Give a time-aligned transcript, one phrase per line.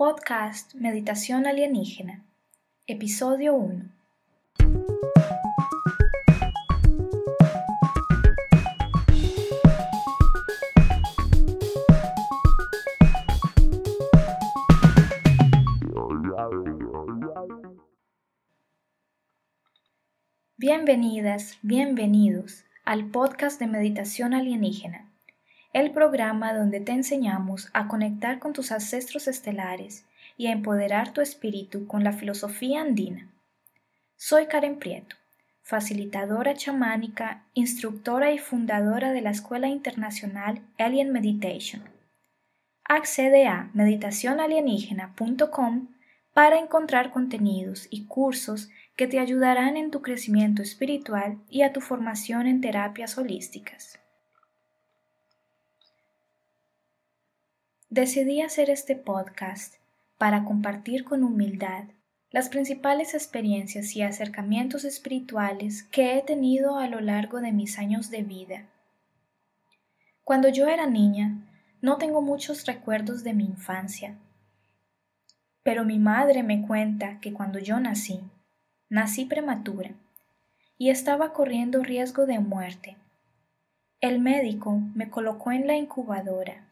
[0.00, 2.24] Podcast Meditación Alienígena,
[2.86, 3.84] Episodio 1.
[20.56, 25.09] Bienvenidas, bienvenidos al podcast de Meditación Alienígena
[25.72, 30.04] el programa donde te enseñamos a conectar con tus ancestros estelares
[30.36, 33.28] y a empoderar tu espíritu con la filosofía andina.
[34.16, 35.14] Soy Karen Prieto,
[35.62, 41.84] facilitadora chamánica, instructora y fundadora de la Escuela Internacional Alien Meditation.
[42.82, 45.86] Accede a meditacionalienígena.com
[46.34, 51.80] para encontrar contenidos y cursos que te ayudarán en tu crecimiento espiritual y a tu
[51.80, 53.99] formación en terapias holísticas.
[57.92, 59.74] Decidí hacer este podcast
[60.16, 61.86] para compartir con humildad
[62.30, 68.08] las principales experiencias y acercamientos espirituales que he tenido a lo largo de mis años
[68.08, 68.68] de vida.
[70.22, 71.34] Cuando yo era niña,
[71.82, 74.14] no tengo muchos recuerdos de mi infancia,
[75.64, 78.20] pero mi madre me cuenta que cuando yo nací,
[78.88, 79.90] nací prematura
[80.78, 82.96] y estaba corriendo riesgo de muerte.
[84.00, 86.69] El médico me colocó en la incubadora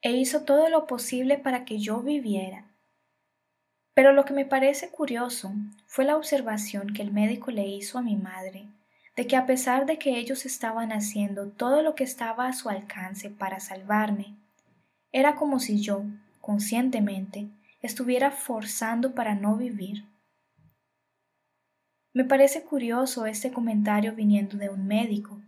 [0.00, 2.64] e hizo todo lo posible para que yo viviera.
[3.94, 5.52] Pero lo que me parece curioso
[5.86, 8.66] fue la observación que el médico le hizo a mi madre,
[9.16, 12.68] de que a pesar de que ellos estaban haciendo todo lo que estaba a su
[12.68, 14.36] alcance para salvarme,
[15.10, 16.04] era como si yo,
[16.40, 17.48] conscientemente,
[17.82, 20.04] estuviera forzando para no vivir.
[22.12, 25.40] Me parece curioso este comentario viniendo de un médico,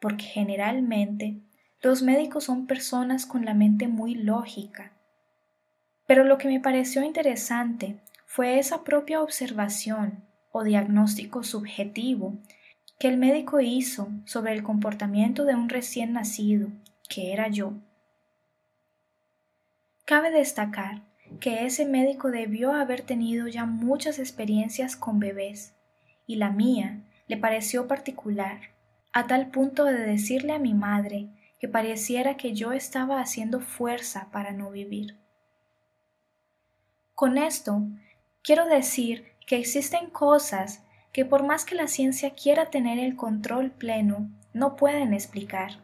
[0.00, 1.36] porque generalmente
[1.84, 4.92] los médicos son personas con la mente muy lógica.
[6.06, 12.38] Pero lo que me pareció interesante fue esa propia observación o diagnóstico subjetivo
[12.98, 16.68] que el médico hizo sobre el comportamiento de un recién nacido,
[17.08, 17.74] que era yo.
[20.04, 21.02] Cabe destacar
[21.40, 25.74] que ese médico debió haber tenido ya muchas experiencias con bebés,
[26.26, 28.60] y la mía le pareció particular,
[29.12, 31.28] a tal punto de decirle a mi madre
[31.64, 35.16] que pareciera que yo estaba haciendo fuerza para no vivir.
[37.14, 37.80] Con esto,
[38.42, 43.70] quiero decir que existen cosas que por más que la ciencia quiera tener el control
[43.70, 45.80] pleno, no pueden explicar.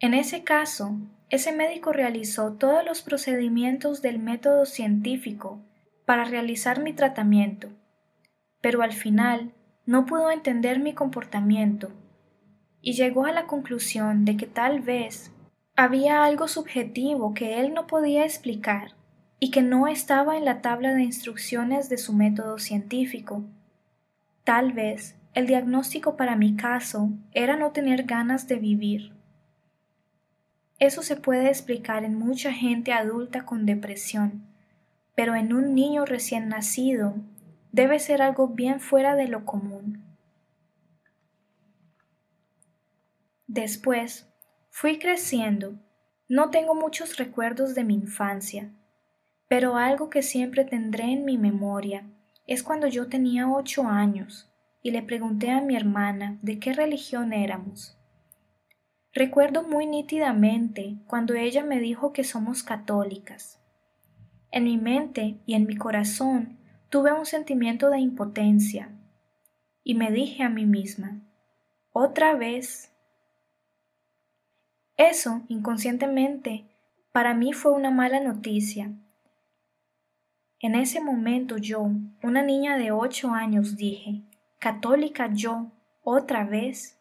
[0.00, 0.96] En ese caso,
[1.28, 5.60] ese médico realizó todos los procedimientos del método científico
[6.06, 7.68] para realizar mi tratamiento,
[8.62, 9.52] pero al final
[9.84, 11.92] no pudo entender mi comportamiento
[12.82, 15.30] y llegó a la conclusión de que tal vez
[15.76, 18.94] había algo subjetivo que él no podía explicar
[19.38, 23.44] y que no estaba en la tabla de instrucciones de su método científico.
[24.44, 29.12] Tal vez el diagnóstico para mi caso era no tener ganas de vivir.
[30.78, 34.42] Eso se puede explicar en mucha gente adulta con depresión,
[35.14, 37.14] pero en un niño recién nacido
[37.70, 40.01] debe ser algo bien fuera de lo común.
[43.54, 44.32] Después,
[44.70, 45.74] fui creciendo.
[46.26, 48.72] No tengo muchos recuerdos de mi infancia,
[49.46, 52.10] pero algo que siempre tendré en mi memoria
[52.46, 54.50] es cuando yo tenía ocho años
[54.82, 57.98] y le pregunté a mi hermana de qué religión éramos.
[59.12, 63.60] Recuerdo muy nítidamente cuando ella me dijo que somos católicas.
[64.50, 66.56] En mi mente y en mi corazón
[66.88, 68.88] tuve un sentimiento de impotencia
[69.84, 71.20] y me dije a mí misma,
[71.92, 72.91] otra vez
[74.96, 76.66] eso, inconscientemente,
[77.12, 78.92] para mí fue una mala noticia.
[80.60, 81.90] En ese momento yo,
[82.22, 84.22] una niña de ocho años, dije,
[84.58, 86.98] católica yo, otra vez.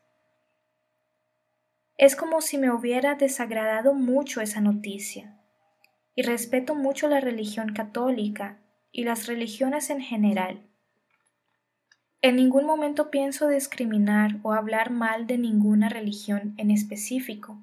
[1.97, 5.37] Es como si me hubiera desagradado mucho esa noticia,
[6.15, 8.57] y respeto mucho la religión católica
[8.91, 10.61] y las religiones en general.
[12.21, 17.61] En ningún momento pienso discriminar o hablar mal de ninguna religión en específico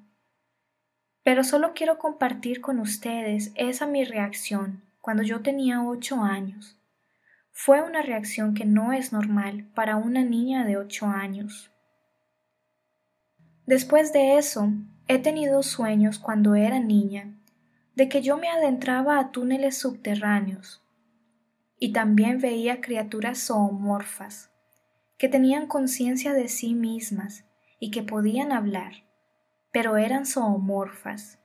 [1.29, 6.75] pero solo quiero compartir con ustedes esa mi reacción cuando yo tenía ocho años.
[7.51, 11.69] Fue una reacción que no es normal para una niña de ocho años.
[13.67, 14.71] Después de eso,
[15.07, 17.35] he tenido sueños cuando era niña
[17.93, 20.83] de que yo me adentraba a túneles subterráneos
[21.77, 24.49] y también veía criaturas zoomorfas
[25.19, 27.45] que tenían conciencia de sí mismas
[27.79, 29.07] y que podían hablar
[29.71, 31.37] pero eran zoomorfas.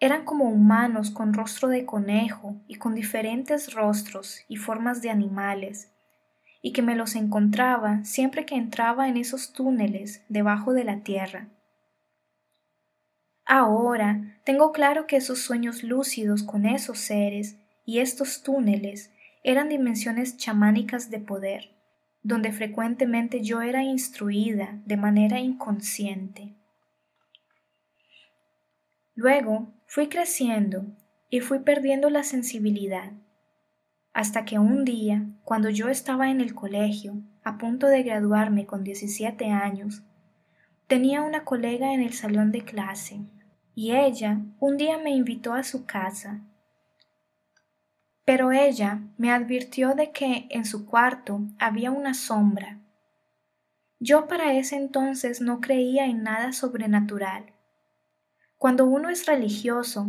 [0.00, 5.92] eran como humanos con rostro de conejo y con diferentes rostros y formas de animales,
[6.60, 11.48] y que me los encontraba siempre que entraba en esos túneles debajo de la tierra.
[13.46, 17.56] Ahora tengo claro que esos sueños lúcidos con esos seres
[17.86, 19.12] y estos túneles
[19.42, 21.70] eran dimensiones chamánicas de poder,
[22.22, 26.54] donde frecuentemente yo era instruida de manera inconsciente.
[29.14, 30.84] Luego fui creciendo
[31.30, 33.12] y fui perdiendo la sensibilidad,
[34.12, 38.84] hasta que un día, cuando yo estaba en el colegio, a punto de graduarme con
[38.84, 40.02] 17 años,
[40.86, 43.20] tenía una colega en el salón de clase,
[43.74, 46.42] y ella un día me invitó a su casa
[48.24, 52.80] pero ella me advirtió de que en su cuarto había una sombra.
[54.00, 57.53] Yo para ese entonces no creía en nada sobrenatural.
[58.64, 60.06] Cuando uno es religioso,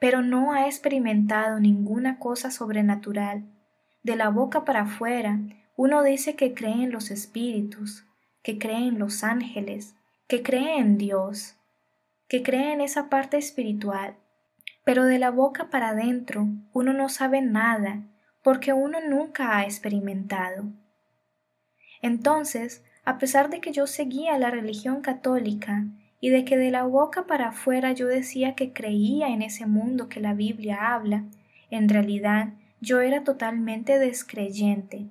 [0.00, 3.44] pero no ha experimentado ninguna cosa sobrenatural,
[4.02, 5.38] de la boca para afuera
[5.76, 8.04] uno dice que cree en los espíritus,
[8.42, 9.94] que cree en los ángeles,
[10.26, 11.54] que cree en Dios,
[12.26, 14.16] que cree en esa parte espiritual,
[14.82, 18.02] pero de la boca para adentro uno no sabe nada
[18.42, 20.64] porque uno nunca ha experimentado.
[22.00, 25.84] Entonces, a pesar de que yo seguía la religión católica
[26.22, 30.08] y de que de la boca para afuera yo decía que creía en ese mundo
[30.08, 31.24] que la Biblia habla,
[31.68, 35.08] en realidad yo era totalmente descreyente.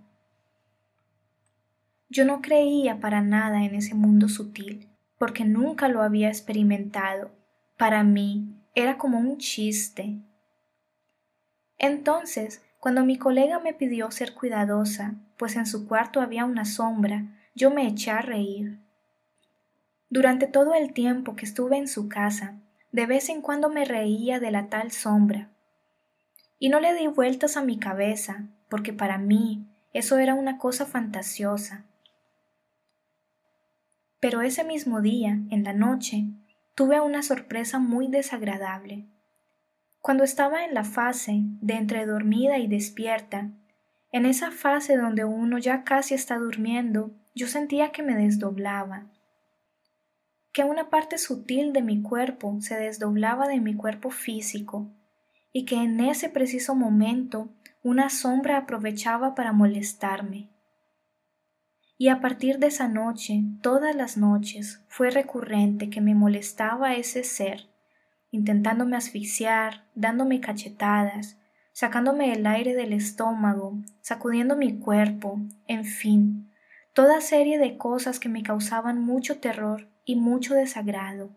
[2.07, 4.87] Yo no creía para nada en ese mundo sutil,
[5.17, 7.31] porque nunca lo había experimentado.
[7.77, 10.17] Para mí, era como un chiste.
[11.77, 17.25] Entonces, cuando mi colega me pidió ser cuidadosa, pues en su cuarto había una sombra,
[17.53, 18.80] yo me eché a reír.
[20.11, 22.57] Durante todo el tiempo que estuve en su casa,
[22.91, 25.47] de vez en cuando me reía de la tal sombra.
[26.59, 30.85] Y no le di vueltas a mi cabeza, porque para mí eso era una cosa
[30.85, 31.85] fantasiosa.
[34.19, 36.25] Pero ese mismo día, en la noche,
[36.75, 39.05] tuve una sorpresa muy desagradable.
[40.01, 43.49] Cuando estaba en la fase de entre dormida y despierta,
[44.11, 49.05] en esa fase donde uno ya casi está durmiendo, yo sentía que me desdoblaba,
[50.51, 54.91] que una parte sutil de mi cuerpo se desdoblaba de mi cuerpo físico,
[55.53, 57.49] y que en ese preciso momento
[57.83, 60.49] una sombra aprovechaba para molestarme.
[61.97, 67.23] Y a partir de esa noche, todas las noches, fue recurrente que me molestaba ese
[67.23, 67.69] ser,
[68.31, 71.37] intentándome asfixiar, dándome cachetadas,
[71.73, 76.51] sacándome el aire del estómago, sacudiendo mi cuerpo, en fin,
[76.93, 81.29] toda serie de cosas que me causaban mucho terror y mucho desagrado.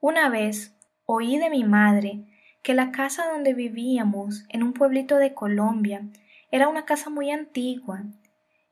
[0.00, 2.24] Una vez oí de mi madre
[2.62, 6.02] que la casa donde vivíamos, en un pueblito de Colombia,
[6.50, 8.04] era una casa muy antigua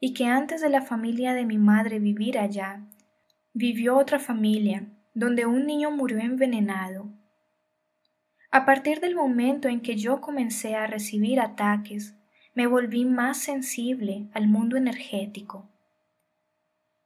[0.01, 2.81] y que antes de la familia de mi madre vivir allá,
[3.53, 7.09] vivió otra familia donde un niño murió envenenado.
[8.51, 12.15] A partir del momento en que yo comencé a recibir ataques,
[12.55, 15.69] me volví más sensible al mundo energético.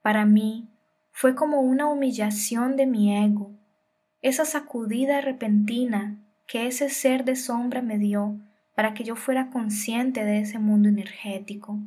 [0.02, 0.68] Para mí
[1.12, 3.52] fue como una humillación de mi ego,
[4.20, 8.38] esa sacudida repentina que ese ser de sombra me dio
[8.74, 11.78] para que yo fuera consciente de ese mundo energético.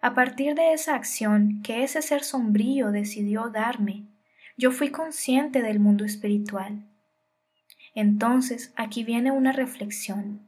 [0.00, 4.04] A partir de esa acción que ese ser sombrío decidió darme,
[4.56, 6.84] yo fui consciente del mundo espiritual.
[7.94, 10.46] Entonces aquí viene una reflexión.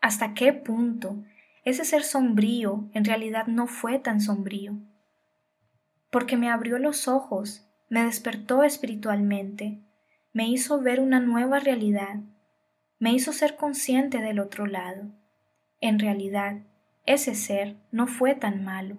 [0.00, 1.22] ¿Hasta qué punto
[1.64, 4.78] ese ser sombrío en realidad no fue tan sombrío?
[6.10, 9.78] Porque me abrió los ojos, me despertó espiritualmente,
[10.32, 12.20] me hizo ver una nueva realidad
[13.00, 15.06] me hizo ser consciente del otro lado.
[15.80, 16.58] En realidad,
[17.06, 18.98] ese ser no fue tan malo.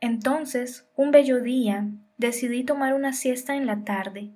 [0.00, 1.86] Entonces, un bello día,
[2.18, 4.32] decidí tomar una siesta en la tarde.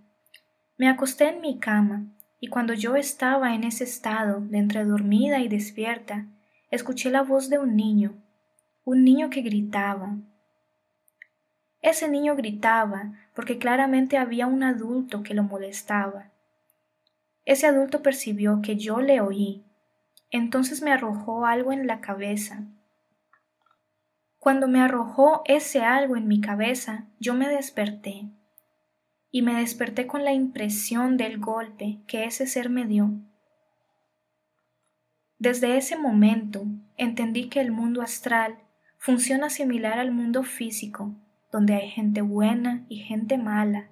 [0.78, 2.06] Me acosté en mi cama,
[2.38, 6.28] y cuando yo estaba en ese estado de entre dormida y despierta,
[6.70, 8.14] escuché la voz de un niño,
[8.84, 10.18] un niño que gritaba.
[11.84, 16.30] Ese niño gritaba porque claramente había un adulto que lo molestaba.
[17.44, 19.66] Ese adulto percibió que yo le oí.
[20.30, 22.64] Entonces me arrojó algo en la cabeza.
[24.38, 28.30] Cuando me arrojó ese algo en mi cabeza, yo me desperté.
[29.30, 33.10] Y me desperté con la impresión del golpe que ese ser me dio.
[35.38, 36.64] Desde ese momento
[36.96, 38.56] entendí que el mundo astral
[38.96, 41.14] funciona similar al mundo físico,
[41.54, 43.86] donde hay gente buena y gente mala,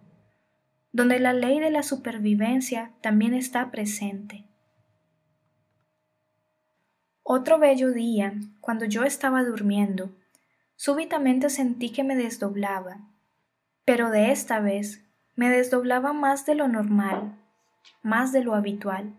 [0.91, 4.49] donde la ley de la supervivencia también está presente.
[7.23, 10.11] Otro bello día, cuando yo estaba durmiendo,
[10.75, 13.09] súbitamente sentí que me desdoblaba,
[13.85, 15.05] pero de esta vez
[15.37, 17.39] me desdoblaba más de lo normal,
[18.03, 19.15] más de lo habitual,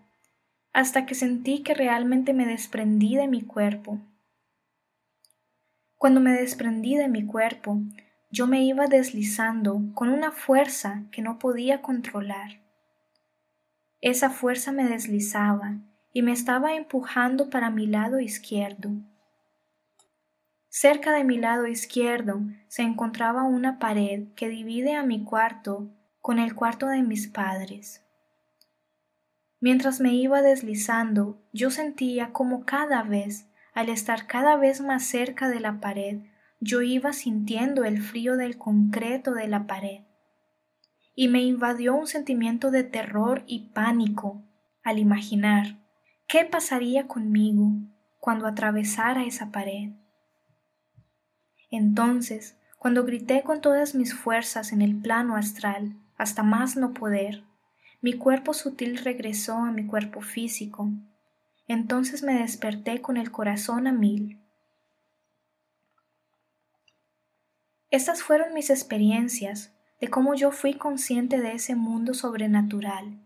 [0.73, 4.01] hasta que sentí que realmente me desprendí de mi cuerpo.
[5.95, 7.79] Cuando me desprendí de mi cuerpo,
[8.33, 12.61] yo me iba deslizando con una fuerza que no podía controlar.
[14.01, 15.77] Esa fuerza me deslizaba
[16.13, 18.89] y me estaba empujando para mi lado izquierdo.
[20.67, 26.39] Cerca de mi lado izquierdo se encontraba una pared que divide a mi cuarto con
[26.39, 28.03] el cuarto de mis padres.
[29.59, 35.49] Mientras me iba deslizando, yo sentía como cada vez, al estar cada vez más cerca
[35.49, 36.32] de la pared,
[36.63, 40.01] yo iba sintiendo el frío del concreto de la pared.
[41.15, 44.43] Y me invadió un sentimiento de terror y pánico
[44.83, 45.83] al imaginar
[46.27, 47.73] ¿Qué pasaría conmigo
[48.19, 49.91] cuando atravesara esa pared?
[51.69, 57.43] Entonces, cuando grité con todas mis fuerzas en el plano astral, hasta más no poder,
[58.01, 60.89] mi cuerpo sutil regresó a mi cuerpo físico.
[61.67, 64.42] Entonces me desperté con el corazón a mil.
[67.93, 69.71] Estas fueron mis experiencias
[70.01, 73.19] de cómo yo fui consciente de ese mundo sobrenatural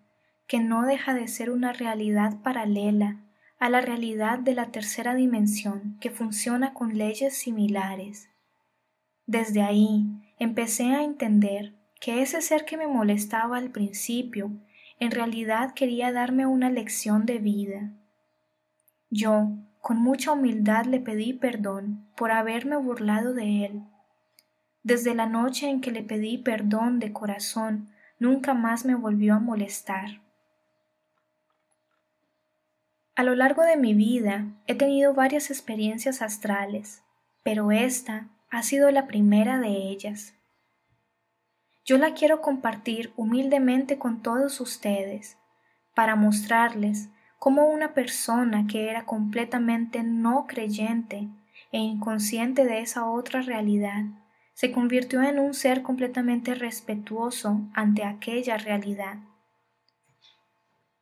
[0.46, 3.16] que no deja de ser una realidad paralela
[3.60, 8.28] a la realidad de la tercera dimensión que funciona con leyes similares.
[9.26, 10.04] Desde ahí
[10.38, 14.52] empecé a entender que ese ser que me molestaba al principio
[15.00, 17.94] en realidad quería darme una lección de vida.
[19.10, 19.48] Yo,
[19.80, 23.84] con mucha humildad, le pedí perdón por haberme burlado de él.
[24.84, 29.40] Desde la noche en que le pedí perdón de corazón, nunca más me volvió a
[29.40, 30.22] molestar.
[33.16, 37.02] A lo largo de mi vida he tenido varias experiencias astrales,
[37.44, 40.36] pero esta ha sido la primera de ellas.
[41.84, 45.38] Yo la quiero compartir humildemente con todos ustedes
[45.96, 51.28] para mostrarles cómo una persona que era completamente no creyente
[51.72, 54.04] e inconsciente de esa otra realidad
[54.58, 59.20] se convirtió en un ser completamente respetuoso ante aquella realidad.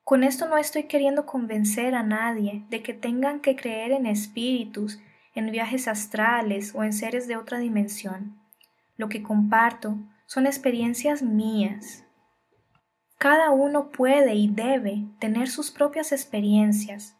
[0.03, 4.99] Con esto no estoy queriendo convencer a nadie de que tengan que creer en espíritus,
[5.35, 8.37] en viajes astrales o en seres de otra dimensión.
[8.97, 12.03] Lo que comparto son experiencias mías.
[13.17, 17.15] Cada uno puede y debe tener sus propias experiencias,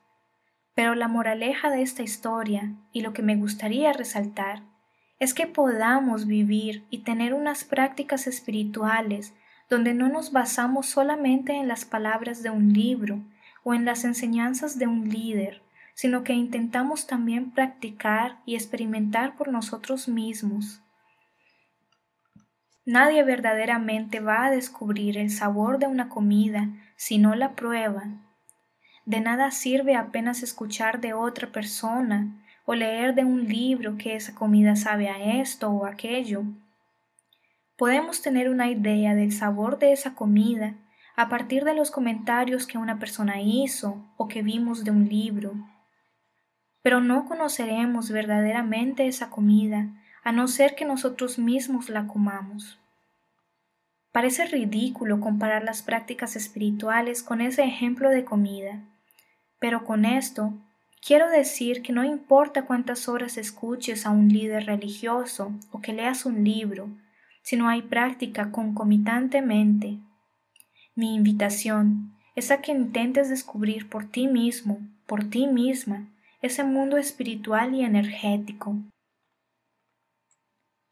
[0.73, 4.74] pero la moraleja de esta historia y lo que me gustaría resaltar
[5.19, 9.33] es que podamos vivir y tener unas prácticas espirituales
[9.69, 13.21] donde no nos basamos solamente en las palabras de un libro
[13.63, 15.61] o en las enseñanzas de un líder,
[15.93, 20.81] sino que intentamos también practicar y experimentar por nosotros mismos.
[22.85, 28.03] Nadie verdaderamente va a descubrir el sabor de una comida si no la prueba.
[29.05, 34.35] De nada sirve apenas escuchar de otra persona o leer de un libro que esa
[34.35, 36.43] comida sabe a esto o aquello
[37.77, 40.75] Podemos tener una idea del sabor de esa comida
[41.17, 45.53] a partir de los comentarios que una persona hizo o que vimos de un libro.
[46.81, 49.87] Pero no conoceremos verdaderamente esa comida
[50.23, 52.79] a no ser que nosotros mismos la comamos.
[54.13, 58.79] Parece ridículo comparar las prácticas espirituales con ese ejemplo de comida,
[59.59, 60.53] pero con esto
[61.05, 66.25] quiero decir que no importa cuántas horas escuches a un líder religioso o que leas
[66.25, 66.89] un libro,
[67.43, 69.99] si no hay práctica concomitantemente.
[70.95, 76.09] Mi invitación es a que intentes descubrir por ti mismo, por ti misma,
[76.41, 78.75] ese mundo espiritual y energético.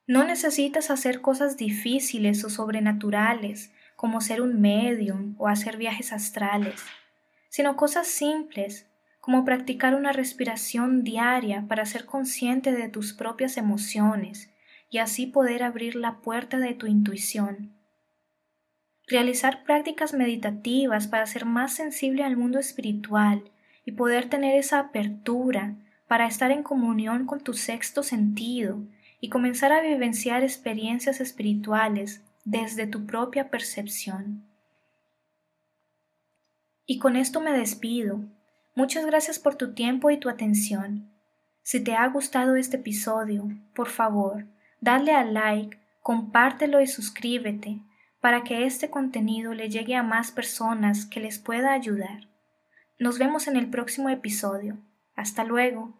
[0.06, 6.84] No necesitas hacer cosas difíciles o sobrenaturales, como ser un medium o hacer viajes astrales,
[7.50, 8.86] sino cosas simples,
[9.24, 14.52] como practicar una respiración diaria para ser consciente de tus propias emociones
[14.90, 17.72] y así poder abrir la puerta de tu intuición.
[19.08, 23.50] Realizar prácticas meditativas para ser más sensible al mundo espiritual
[23.86, 25.78] y poder tener esa apertura
[26.10, 28.84] para estar en comunión con tu sexto sentido
[29.22, 34.44] y comenzar a vivenciar experiencias espirituales desde tu propia percepción.
[36.86, 38.26] Y con esto me despido.
[38.76, 41.12] Muchas gracias por tu tiempo y tu atención.
[41.62, 44.48] Si te ha gustado este episodio, por favor,
[44.82, 47.82] dale a like, compártelo y suscríbete
[48.20, 52.30] para que este contenido le llegue a más personas que les pueda ayudar.
[52.98, 54.80] Nos vemos en el próximo episodio.
[55.16, 55.94] Hasta luego.